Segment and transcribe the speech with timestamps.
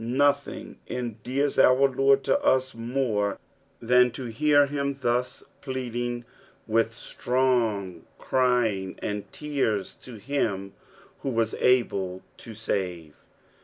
[0.03, 3.37] Nothing endears our Lord to us more
[3.79, 6.25] than tu hear him thus pleading
[6.65, 10.73] with strong crying and tears to him
[11.19, 13.13] who was able to save.